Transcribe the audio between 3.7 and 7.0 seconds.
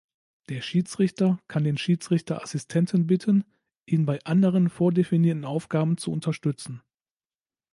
ihn bei anderen vordefinierten Aufgaben zu unterstützen.